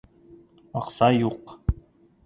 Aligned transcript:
Аҡса 0.81 1.11
юҡ! 1.19 1.57